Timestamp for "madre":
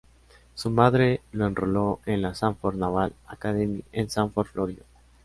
0.71-1.21